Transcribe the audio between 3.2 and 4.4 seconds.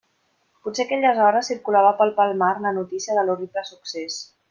l'horrible succés.